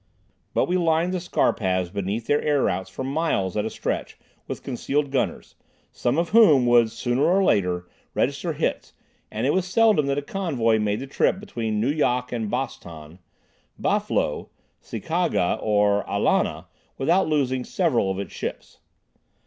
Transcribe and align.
But 0.55 0.65
we 0.67 0.77
lined 0.77 1.13
the 1.13 1.19
scar 1.19 1.53
paths 1.53 1.91
beneath 1.91 2.25
their 2.25 2.41
air 2.41 2.63
routes 2.63 2.89
for 2.89 3.03
miles 3.03 3.55
at 3.55 3.65
a 3.65 3.69
stretch 3.69 4.17
with 4.47 4.63
concealed 4.63 5.11
gunners, 5.11 5.53
some 5.91 6.17
of 6.17 6.29
whom 6.29 6.65
would 6.65 6.89
sooner 6.89 7.23
or 7.25 7.43
later 7.43 7.87
register 8.15 8.53
hits, 8.53 8.93
and 9.31 9.45
it 9.45 9.53
was 9.53 9.67
seldom 9.67 10.07
that 10.07 10.17
a 10.17 10.23
convoy 10.23 10.79
made 10.79 11.01
the 11.01 11.05
trip 11.05 11.39
between 11.39 11.79
Nu 11.79 11.89
Yok 11.91 12.31
and 12.31 12.49
Bos 12.49 12.79
Tan, 12.79 13.19
Bah 13.77 13.99
Flo, 13.99 14.49
Si 14.81 14.99
ka 14.99 15.27
ga 15.27 15.57
or 15.61 16.03
Ah 16.09 16.17
la 16.17 16.41
nah 16.41 16.63
without 16.97 17.27
losing 17.27 17.63
several 17.63 18.09
of 18.09 18.17
its 18.17 18.33
ships. 18.33 18.79